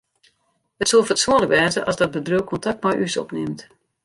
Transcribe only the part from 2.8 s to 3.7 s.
mei ús opnimt.